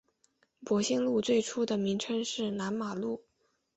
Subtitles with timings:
[0.65, 3.21] 伯先路最初的名称是南马路。